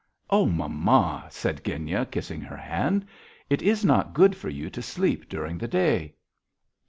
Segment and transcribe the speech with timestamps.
[0.31, 3.05] "O, mamma," said Genya, kissing her hand.
[3.51, 6.15] "It is not good for you to sleep during the day."